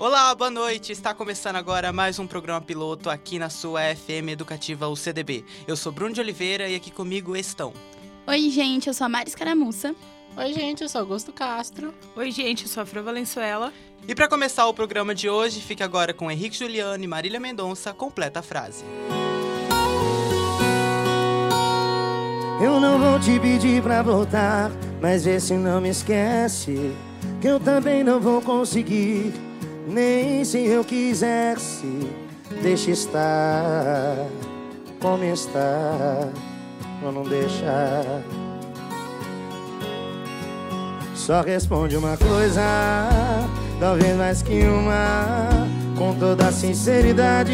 Olá, 0.00 0.34
boa 0.34 0.50
noite. 0.50 0.92
Está 0.92 1.12
começando 1.12 1.56
agora 1.56 1.92
mais 1.92 2.18
um 2.18 2.26
programa 2.26 2.62
piloto 2.62 3.10
aqui 3.10 3.38
na 3.38 3.50
sua 3.50 3.94
FM 3.94 4.30
Educativa 4.30 4.88
UCDB. 4.88 5.44
Eu 5.68 5.76
sou 5.76 5.92
Bruno 5.92 6.14
de 6.14 6.22
Oliveira 6.22 6.66
e 6.70 6.74
aqui 6.74 6.90
comigo 6.90 7.36
estão. 7.36 7.74
Oi, 8.26 8.48
gente, 8.48 8.86
eu 8.86 8.94
sou 8.94 9.04
a 9.04 9.10
Mari 9.10 9.28
Escaramuça. 9.28 9.94
Oi, 10.38 10.54
gente, 10.54 10.82
eu 10.82 10.88
sou 10.88 11.02
Augusto 11.02 11.34
Castro. 11.34 11.92
Oi, 12.16 12.30
gente, 12.30 12.62
eu 12.62 12.68
sou 12.70 12.82
a 12.82 12.86
Fran 12.86 13.02
Valenzuela. 13.02 13.74
E 14.08 14.14
para 14.14 14.26
começar 14.26 14.66
o 14.68 14.72
programa 14.72 15.14
de 15.14 15.28
hoje, 15.28 15.60
fique 15.60 15.82
agora 15.82 16.14
com 16.14 16.30
Henrique 16.30 16.56
Juliano 16.56 17.04
e 17.04 17.06
Marília 17.06 17.38
Mendonça. 17.38 17.92
Completa 17.92 18.40
a 18.40 18.42
frase. 18.42 18.82
Eu 22.58 22.80
não 22.80 22.98
vou 22.98 23.20
te 23.20 23.38
pedir 23.38 23.82
pra 23.82 24.00
voltar, 24.00 24.70
mas 24.98 25.26
vê 25.26 25.38
se 25.38 25.52
não 25.58 25.78
me 25.78 25.90
esquece. 25.90 26.96
Que 27.38 27.48
eu 27.48 27.60
também 27.60 28.02
não 28.02 28.18
vou 28.18 28.40
conseguir, 28.40 29.32
nem 29.90 30.44
se 30.44 30.58
eu 30.66 30.84
quisesse. 30.84 32.08
Deixa 32.62 32.90
estar 32.90 34.16
como 35.00 35.24
está, 35.24 36.28
ou 37.02 37.12
não 37.12 37.22
deixar. 37.22 38.22
Só 41.14 41.42
responde 41.42 41.96
uma 41.96 42.16
coisa, 42.16 42.62
talvez 43.78 44.16
mais 44.16 44.42
que 44.42 44.62
uma, 44.62 45.48
com 45.96 46.14
toda 46.14 46.50
sinceridade. 46.50 47.52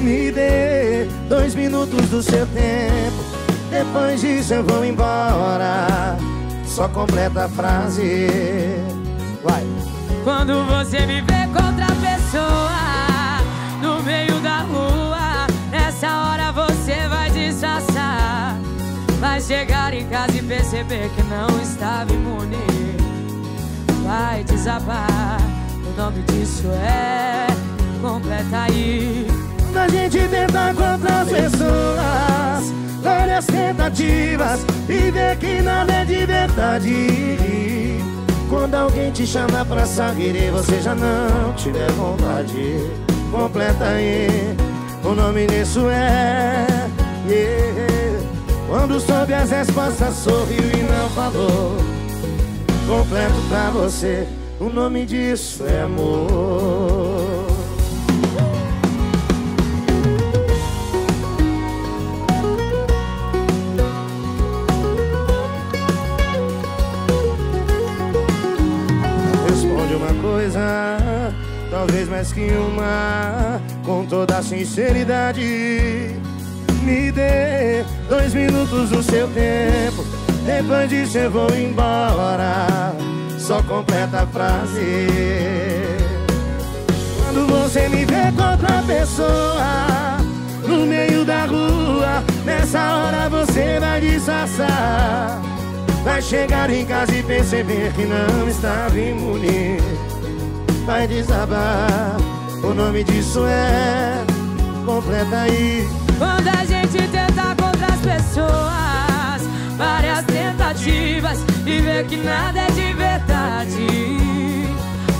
Me 0.00 0.30
dê 0.30 1.06
dois 1.28 1.54
minutos 1.54 2.08
do 2.08 2.22
seu 2.22 2.46
tempo. 2.46 3.38
Depois 3.70 4.20
disso 4.20 4.54
eu 4.54 4.64
vou 4.64 4.84
embora. 4.84 6.16
Só 6.64 6.88
completa 6.88 7.44
a 7.44 7.48
frase. 7.48 8.28
Vai. 9.42 9.64
Quando 10.24 10.64
você 10.66 11.06
me 11.06 11.20
vê 11.22 11.46
com 11.52 11.64
outra 11.66 11.86
pessoa 12.00 13.40
no 13.82 14.02
meio 14.02 14.38
da 14.40 14.58
rua, 14.60 15.46
nessa 15.70 16.08
hora 16.08 16.52
você 16.52 17.08
vai 17.08 17.30
disfarçar. 17.30 18.56
Vai 19.20 19.40
chegar 19.40 19.92
em 19.94 20.06
casa 20.08 20.36
e 20.36 20.42
perceber 20.42 21.10
que 21.10 21.22
não 21.24 21.60
estava 21.60 22.12
imune. 22.12 22.56
Vai 24.04 24.44
desabar. 24.44 25.38
O 25.84 26.00
nome 26.00 26.22
disso 26.22 26.68
é 26.68 27.46
completa 28.00 28.62
aí. 28.62 29.26
Quando 29.60 29.76
a 29.78 29.88
gente 29.88 30.18
tenta 30.28 30.74
com 30.74 30.92
outras 30.92 31.28
pessoas, 31.28 32.72
várias 33.02 33.46
tentativas 33.46 34.64
e 34.88 35.10
vê 35.10 35.36
que 35.36 35.62
nada 35.62 35.92
é 35.92 36.04
de 36.04 36.26
verdade. 36.26 37.98
Quando 38.48 38.74
alguém 38.74 39.10
te 39.10 39.26
chama 39.26 39.64
pra 39.64 39.84
sair 39.84 40.34
e 40.34 40.50
você 40.50 40.80
já 40.80 40.94
não 40.94 41.52
tiver 41.54 41.90
vontade, 41.92 42.90
completa 43.30 43.84
aí. 43.84 44.56
O 45.04 45.14
nome 45.14 45.46
disso 45.46 45.88
é. 45.90 46.66
yeah. 47.28 47.78
Quando 48.68 49.00
soube 49.00 49.32
as 49.32 49.50
respostas, 49.50 50.14
sorriu 50.14 50.60
e 50.60 50.82
não 50.82 51.08
falou. 51.10 51.76
Completo 52.86 53.34
pra 53.48 53.70
você, 53.70 54.26
o 54.60 54.68
nome 54.68 55.06
disso 55.06 55.64
é 55.66 55.82
amor. 55.82 57.37
Talvez 71.78 72.08
mais 72.08 72.32
que 72.32 72.50
uma, 72.50 73.60
com 73.84 74.04
toda 74.04 74.42
sinceridade. 74.42 76.16
Me 76.82 77.12
dê 77.12 77.84
dois 78.08 78.34
minutos 78.34 78.90
do 78.90 79.00
seu 79.00 79.28
tempo, 79.28 80.04
depois 80.44 80.88
disso 80.88 81.18
eu 81.18 81.30
vou 81.30 81.48
embora. 81.54 82.66
Só 83.38 83.62
completa 83.62 84.22
a 84.22 84.26
frase. 84.26 85.06
Quando 87.22 87.46
você 87.46 87.88
me 87.88 88.04
vê 88.04 88.32
com 88.36 88.50
outra 88.50 88.82
pessoa 88.84 90.18
no 90.66 90.84
meio 90.84 91.24
da 91.24 91.44
rua, 91.44 92.24
nessa 92.44 92.96
hora 92.96 93.28
você 93.28 93.78
vai 93.78 94.00
disfarçar. 94.00 95.40
Vai 96.02 96.20
chegar 96.22 96.70
em 96.70 96.84
casa 96.84 97.14
e 97.14 97.22
perceber 97.22 97.92
que 97.92 98.04
não 98.04 98.48
estava 98.48 98.98
imune. 98.98 100.07
Vai 100.88 101.06
desabar. 101.06 102.16
O 102.64 102.72
nome 102.72 103.04
disso 103.04 103.44
é 103.44 104.24
completa 104.86 105.40
aí. 105.40 105.86
Quando 106.16 106.48
a 106.48 106.64
gente 106.64 107.06
tenta 107.08 107.54
contra 107.62 107.88
as 107.88 108.00
pessoas, 108.00 109.42
várias 109.76 110.24
tentativas 110.24 111.44
e 111.66 111.80
vê 111.82 112.04
que 112.04 112.16
nada 112.16 112.60
é 112.60 112.70
de 112.70 112.94
verdade. 112.94 113.86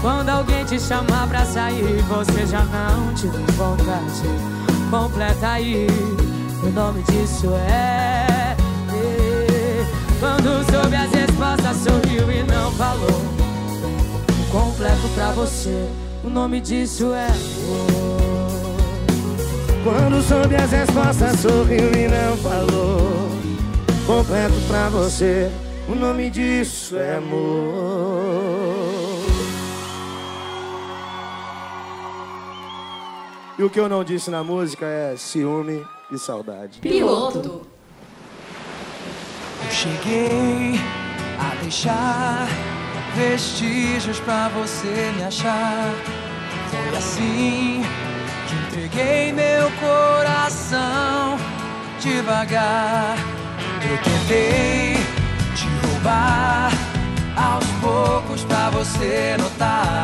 Quando 0.01 0.31
alguém 0.31 0.65
te 0.65 0.81
chamar 0.81 1.29
pra 1.29 1.45
sair, 1.45 2.03
você 2.09 2.47
já 2.47 2.65
não 2.65 3.13
tiver 3.13 3.53
vontade. 3.53 4.23
Completa 4.91 5.49
aí, 5.49 5.87
o 6.63 6.71
nome 6.71 7.03
disso 7.03 7.53
é. 7.53 8.57
Quando 10.19 10.65
soube 10.73 10.97
as 10.97 11.13
respostas, 11.13 11.77
sorriu 11.77 12.33
e 12.33 12.43
não 12.45 12.73
falou. 12.73 13.38
Completo 14.59 15.09
pra 15.15 15.31
você, 15.31 15.89
o 16.25 16.29
nome 16.29 16.61
disso 16.61 17.15
é. 17.15 17.27
amor. 17.27 18.59
Quando 19.85 20.21
soube 20.21 20.57
as 20.57 20.73
respostas, 20.73 21.39
sorriu 21.39 21.93
e 21.93 22.09
não 22.09 22.37
falou. 22.39 23.31
Completo 24.05 24.55
pra 24.67 24.89
você, 24.89 25.49
o 25.89 25.95
nome 25.95 26.29
disso 26.29 26.97
é 26.97 27.19
amor. 27.19 28.49
E 33.57 33.63
o 33.63 33.71
que 33.71 33.79
eu 33.79 33.89
não 33.89 34.03
disse 34.03 34.29
na 34.29 34.43
música 34.43 34.87
é 34.87 35.15
ciúme 35.17 35.87
e 36.11 36.19
saudade. 36.19 36.81
Piloto. 36.81 37.63
Eu 39.65 39.71
cheguei 39.71 40.75
a 41.39 41.55
deixar 41.63 42.78
vestígios 43.19 44.21
pra 44.21 44.49
você 44.49 45.13
me 45.17 45.25
achar. 45.25 45.93
Foi 46.71 46.97
assim 46.97 47.83
que 48.47 48.55
entreguei 48.55 49.33
meu 49.33 49.71
coração 49.81 51.37
devagar. 52.01 53.17
Eu 53.83 53.99
tentei 53.99 54.95
te 55.55 55.69
roubar 55.87 56.71
aos 57.37 57.67
poucos 57.81 58.45
pra 58.45 58.71
você 58.71 59.37
notar 59.39 59.98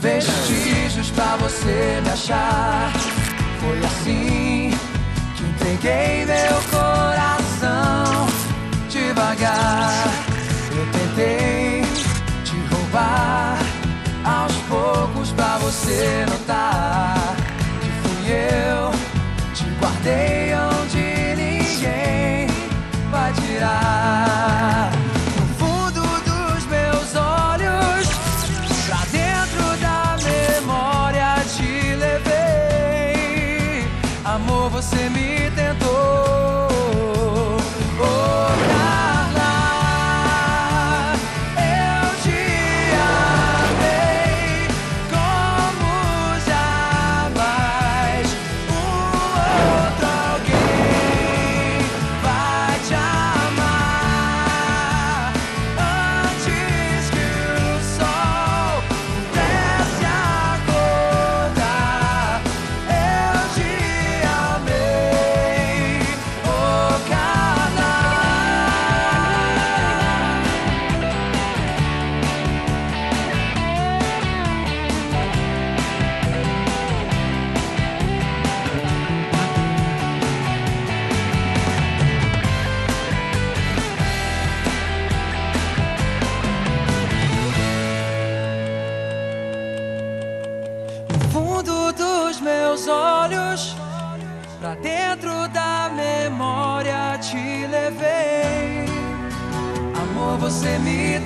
vestígios 0.00 1.10
pra 1.10 1.36
você 1.36 2.00
me 2.02 2.10
achar. 2.10 2.92
Foi 3.60 3.78
assim 3.84 4.70
que 5.36 5.44
entreguei 5.44 6.24
meu 6.24 6.60
coração 6.70 8.26
devagar. 8.88 10.08
Eu 10.72 10.86
tentei 10.92 11.82
te 12.44 12.56
roubar 12.74 13.58
aos 14.24 14.54
poucos 14.68 15.32
pra 15.32 15.58
você 15.58 16.24
notar 16.30 17.36
que 17.80 17.90
fui 18.02 18.32
eu, 18.32 18.90
te 19.54 19.64
guardei. 19.80 20.39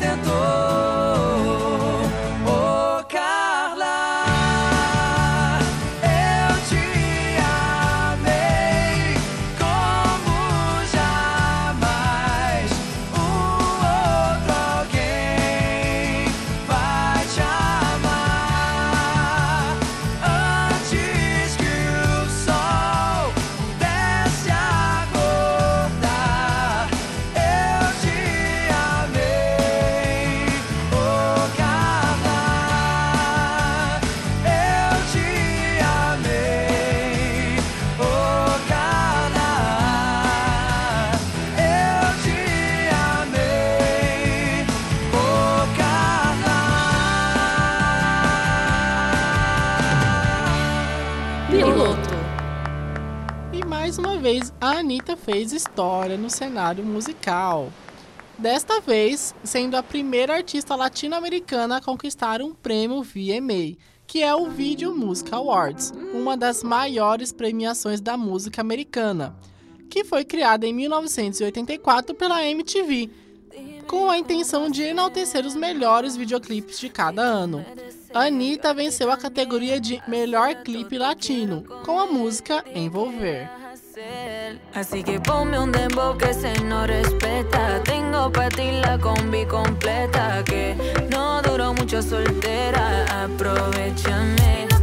redentor. 0.04 0.83
fez 55.24 55.52
história 55.52 56.16
no 56.16 56.28
cenário 56.28 56.84
musical. 56.84 57.72
Desta 58.38 58.80
vez, 58.80 59.34
sendo 59.42 59.76
a 59.76 59.82
primeira 59.82 60.34
artista 60.34 60.74
latino-americana 60.74 61.78
a 61.78 61.80
conquistar 61.80 62.42
um 62.42 62.52
prêmio 62.52 63.02
VMA, 63.02 63.76
que 64.06 64.22
é 64.22 64.34
o 64.34 64.50
Video 64.50 64.94
Music 64.94 65.32
Awards, 65.34 65.92
uma 66.12 66.36
das 66.36 66.62
maiores 66.62 67.32
premiações 67.32 68.00
da 68.00 68.16
música 68.16 68.60
americana, 68.60 69.34
que 69.88 70.04
foi 70.04 70.24
criada 70.24 70.66
em 70.66 70.74
1984 70.74 72.14
pela 72.14 72.44
MTV, 72.44 73.08
com 73.86 74.10
a 74.10 74.18
intenção 74.18 74.68
de 74.68 74.82
enaltecer 74.82 75.46
os 75.46 75.54
melhores 75.54 76.16
videoclipes 76.16 76.78
de 76.78 76.88
cada 76.88 77.22
ano. 77.22 77.64
Anitta 78.12 78.74
venceu 78.74 79.10
a 79.10 79.16
categoria 79.16 79.80
de 79.80 80.02
Melhor 80.06 80.54
Clipe 80.56 80.98
Latino, 80.98 81.64
com 81.84 81.98
a 81.98 82.06
música 82.06 82.64
Envolver. 82.74 83.63
Así 84.74 85.04
que 85.04 85.20
ponme 85.20 85.56
un 85.56 85.70
dembow 85.70 86.18
que 86.18 86.34
se 86.34 86.52
no 86.64 86.84
respeta. 86.84 87.80
Tengo 87.84 88.32
para 88.32 88.48
ti 88.48 88.72
la 88.72 88.98
combi 88.98 89.46
completa. 89.46 90.42
Que 90.44 90.74
no 91.10 91.40
duró 91.42 91.74
mucho 91.74 92.02
soltera. 92.02 93.24
Aprovechame. 93.24 94.73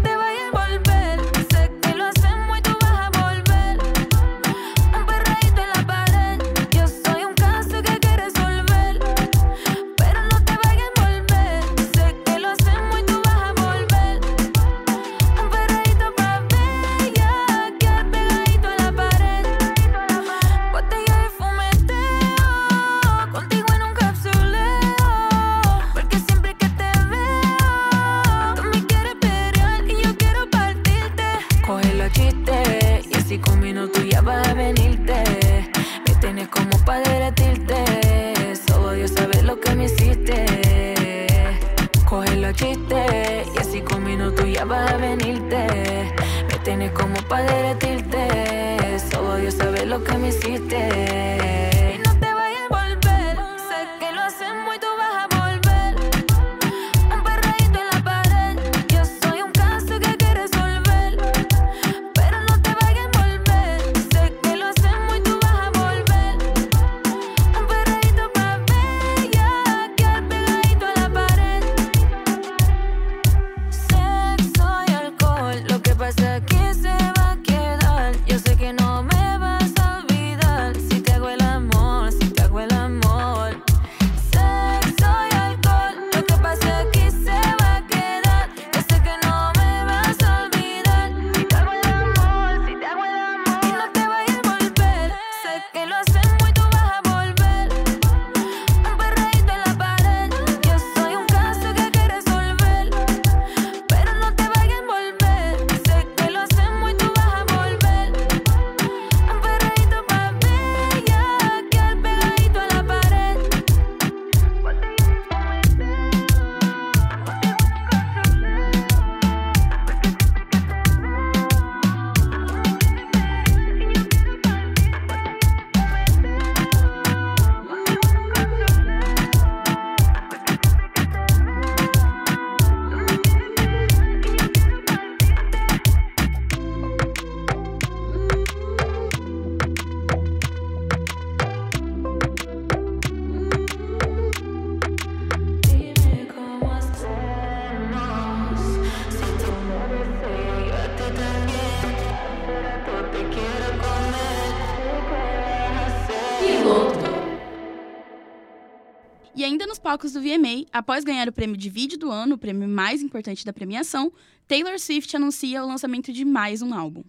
Palcos 159.92 160.14
do 160.14 160.22
VMA, 160.22 160.68
após 160.72 161.04
ganhar 161.04 161.28
o 161.28 161.34
prêmio 161.34 161.58
de 161.58 161.70
vídeo 161.70 162.00
do 162.00 162.10
ano, 162.10 162.36
o 162.36 162.38
prêmio 162.38 162.66
mais 162.66 163.02
importante 163.02 163.44
da 163.44 163.52
premiação, 163.52 164.10
Taylor 164.48 164.80
Swift 164.80 165.14
anuncia 165.18 165.62
o 165.62 165.68
lançamento 165.68 166.14
de 166.14 166.24
mais 166.24 166.62
um 166.62 166.74
álbum. 166.74 167.04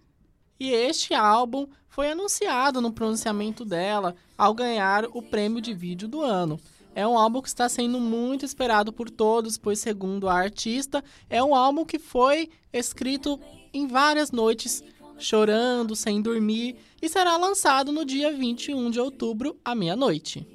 E 0.59 0.69
este 0.69 1.13
álbum 1.13 1.65
foi 1.87 2.11
anunciado 2.11 2.81
no 2.81 2.91
pronunciamento 2.91 3.63
dela 3.63 4.13
ao 4.37 4.53
ganhar 4.53 5.05
o 5.13 5.21
prêmio 5.21 5.61
de 5.61 5.73
vídeo 5.73 6.09
do 6.09 6.19
ano. 6.19 6.59
É 6.93 7.07
um 7.07 7.17
álbum 7.17 7.41
que 7.41 7.47
está 7.47 7.69
sendo 7.69 8.01
muito 8.01 8.43
esperado 8.43 8.91
por 8.91 9.09
todos, 9.09 9.57
pois, 9.57 9.79
segundo 9.79 10.27
a 10.27 10.33
artista, 10.33 11.01
é 11.29 11.41
um 11.41 11.55
álbum 11.55 11.85
que 11.85 11.97
foi 11.97 12.49
escrito 12.73 13.39
em 13.73 13.87
várias 13.87 14.29
noites, 14.29 14.83
chorando, 15.17 15.95
sem 15.95 16.21
dormir, 16.21 16.75
e 17.01 17.07
será 17.07 17.37
lançado 17.37 17.93
no 17.93 18.03
dia 18.03 18.29
21 18.29 18.91
de 18.91 18.99
outubro, 18.99 19.55
à 19.63 19.73
meia-noite. 19.73 20.45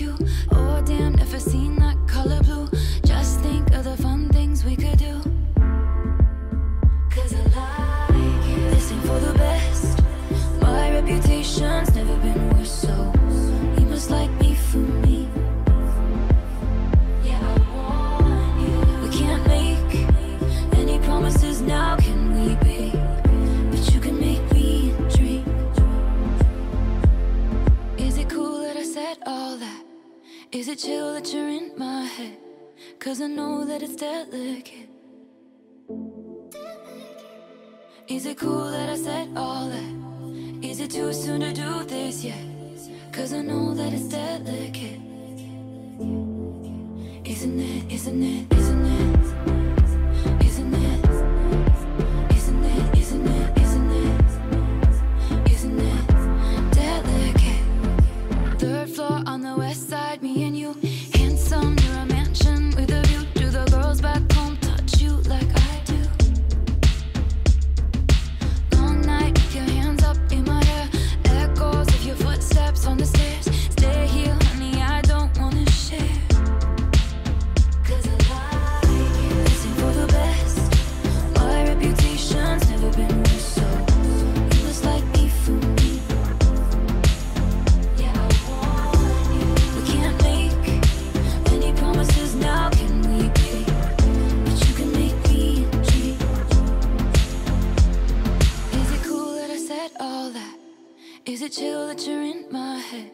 You. 0.00 0.47
Is 30.68 30.84
it 30.84 30.86
chill 30.86 31.14
that 31.14 31.32
you're 31.32 31.48
in 31.48 31.72
my 31.78 32.04
head? 32.04 32.36
Cause 32.98 33.22
I 33.22 33.26
know 33.26 33.64
that 33.64 33.82
it's 33.82 33.96
delicate. 33.96 34.90
Is 38.06 38.26
it 38.26 38.36
cool 38.36 38.70
that 38.70 38.90
I 38.90 38.96
said 38.96 39.30
all 39.34 39.70
that? 39.70 40.62
Is 40.62 40.80
it 40.80 40.90
too 40.90 41.10
soon 41.14 41.40
to 41.40 41.54
do 41.54 41.84
this 41.84 42.22
yet? 42.22 42.44
Cause 43.12 43.32
I 43.32 43.40
know 43.40 43.72
that 43.72 43.94
it's 43.94 44.08
delicate. 44.08 45.00
Isn't 47.24 47.60
it, 47.60 47.90
isn't 47.90 48.22
it, 48.22 48.52
isn't 48.52 48.84
it? 48.84 49.57
All 100.08 100.30
that? 100.30 100.56
Is 101.26 101.42
it 101.42 101.52
chill 101.52 101.86
that 101.88 102.06
you're 102.06 102.22
in 102.22 102.40
my 102.50 102.78
head? 102.78 103.10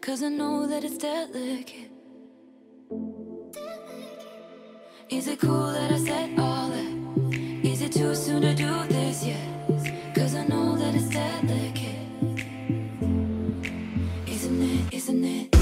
Cause 0.00 0.22
I 0.22 0.28
know 0.28 0.66
that 0.66 0.84
it's 0.84 0.98
delicate. 0.98 1.90
Is 5.08 5.28
it 5.28 5.38
cool 5.40 5.68
that 5.78 5.90
I 5.92 5.98
said 5.98 6.38
all 6.38 6.68
that? 6.76 6.92
Is 7.72 7.80
it 7.80 7.92
too 7.92 8.14
soon 8.14 8.42
to 8.42 8.54
do 8.54 8.72
this 8.88 9.24
yet? 9.24 9.48
Cause 10.14 10.34
I 10.34 10.44
know 10.46 10.76
that 10.76 10.94
it's 10.94 11.08
delicate. 11.08 12.04
Isn't 14.34 14.62
it, 14.62 14.94
isn't 14.94 14.94
it, 14.94 14.94
isn't 14.94 15.24
it? 15.24 15.55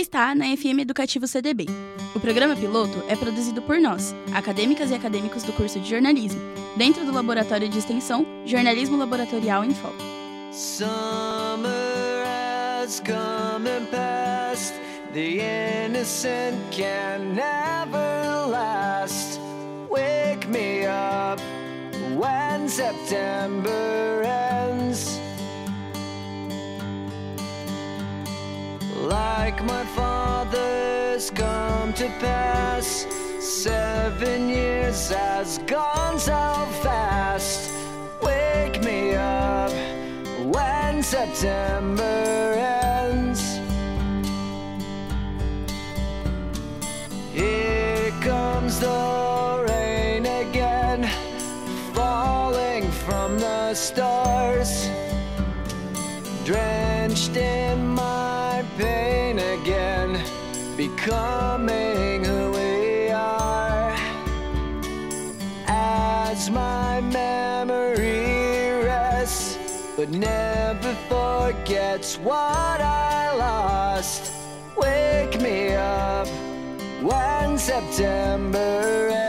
Está 0.00 0.34
na 0.34 0.46
FM 0.56 0.80
Educativo 0.80 1.26
CDB. 1.26 1.66
O 2.14 2.20
programa 2.20 2.56
piloto 2.56 3.02
é 3.06 3.14
produzido 3.14 3.60
por 3.62 3.78
nós, 3.78 4.14
acadêmicas 4.32 4.90
e 4.90 4.94
acadêmicos 4.94 5.42
do 5.42 5.52
curso 5.52 5.78
de 5.78 5.88
jornalismo, 5.88 6.40
dentro 6.76 7.04
do 7.04 7.12
Laboratório 7.12 7.68
de 7.68 7.78
Extensão 7.78 8.26
Jornalismo 8.46 8.96
Laboratorial 8.96 9.64
em 9.64 9.74
Foco. 9.74 9.96
The 15.12 15.84
innocent 15.86 16.70
can 16.70 17.34
never 17.34 18.46
last. 18.46 19.40
Wake 19.90 20.46
me 20.46 20.86
up 20.86 21.40
when 22.14 22.68
September 22.68 24.09
to 32.00 32.08
pass. 32.18 33.06
Seven 33.40 34.48
years 34.48 35.10
has 35.10 35.58
gone 35.66 36.18
so 36.18 36.66
fast. 36.82 37.70
Wake 38.22 38.82
me 38.82 39.14
up 39.16 39.70
when 40.42 41.02
September 41.02 42.39
forgets 71.52 72.16
what 72.18 72.80
I 72.80 73.34
lost. 73.36 74.32
Wake 74.76 75.40
me 75.40 75.74
up 75.74 76.28
when 77.02 77.58
September 77.58 79.08
ends. 79.10 79.19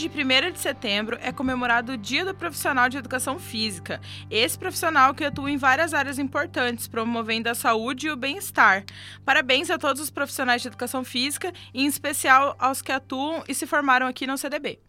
Hoje, 0.00 0.08
1 0.08 0.52
de 0.52 0.58
setembro, 0.58 1.18
é 1.20 1.30
comemorado 1.30 1.92
o 1.92 1.96
Dia 1.98 2.24
do 2.24 2.34
Profissional 2.34 2.88
de 2.88 2.96
Educação 2.96 3.38
Física. 3.38 4.00
Esse 4.30 4.58
profissional 4.58 5.12
que 5.12 5.22
atua 5.22 5.50
em 5.50 5.58
várias 5.58 5.92
áreas 5.92 6.18
importantes, 6.18 6.88
promovendo 6.88 7.50
a 7.50 7.54
saúde 7.54 8.06
e 8.06 8.10
o 8.10 8.16
bem-estar. 8.16 8.82
Parabéns 9.26 9.68
a 9.68 9.76
todos 9.76 10.00
os 10.00 10.08
profissionais 10.08 10.62
de 10.62 10.68
educação 10.68 11.04
física, 11.04 11.52
e 11.74 11.82
em 11.82 11.86
especial 11.86 12.56
aos 12.58 12.80
que 12.80 12.90
atuam 12.90 13.44
e 13.46 13.54
se 13.54 13.66
formaram 13.66 14.06
aqui 14.06 14.26
no 14.26 14.38
CDB. 14.38 14.80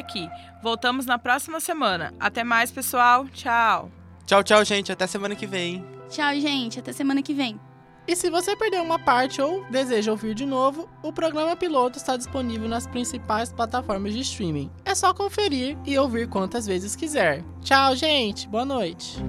aqui. 0.00 0.28
Voltamos 0.62 1.06
na 1.06 1.18
próxima 1.18 1.60
semana. 1.60 2.12
Até 2.18 2.42
mais, 2.42 2.70
pessoal. 2.70 3.26
Tchau. 3.28 3.90
Tchau, 4.26 4.42
tchau, 4.42 4.64
gente. 4.64 4.90
Até 4.90 5.06
semana 5.06 5.34
que 5.36 5.46
vem. 5.46 5.84
Tchau, 6.08 6.34
gente. 6.34 6.78
Até 6.78 6.92
semana 6.92 7.22
que 7.22 7.32
vem. 7.32 7.58
E 8.06 8.16
se 8.16 8.28
você 8.28 8.56
perdeu 8.56 8.82
uma 8.82 8.98
parte 8.98 9.40
ou 9.40 9.64
deseja 9.70 10.10
ouvir 10.10 10.34
de 10.34 10.44
novo, 10.44 10.88
o 11.00 11.12
programa 11.12 11.54
piloto 11.54 11.96
está 11.96 12.16
disponível 12.16 12.68
nas 12.68 12.86
principais 12.86 13.52
plataformas 13.52 14.12
de 14.12 14.20
streaming. 14.20 14.70
É 14.84 14.94
só 14.96 15.14
conferir 15.14 15.78
e 15.84 15.96
ouvir 15.96 16.28
quantas 16.28 16.66
vezes 16.66 16.96
quiser. 16.96 17.44
Tchau, 17.62 17.94
gente. 17.94 18.48
Boa 18.48 18.64
noite. 18.64 19.22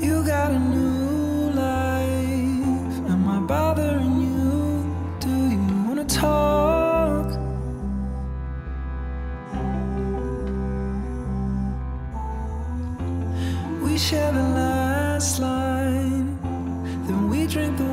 You 0.00 0.24
gotta 0.24 0.58
know. 0.58 0.99
bothering 3.50 4.16
you? 4.26 4.48
Do 5.18 5.32
you 5.54 5.62
wanna 5.86 6.04
talk? 6.04 7.26
We 13.82 13.98
share 13.98 14.30
the 14.40 14.46
last 14.60 15.40
line, 15.40 16.28
then 17.06 17.28
we 17.28 17.48
drink 17.48 17.76
the 17.76 17.89